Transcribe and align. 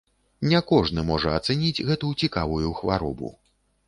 Не 0.51 0.59
кожны 0.69 1.03
можа 1.09 1.33
ацаніць 1.39 1.83
гэту 1.89 2.09
цікавую 2.23 2.71
хваробу. 2.81 3.31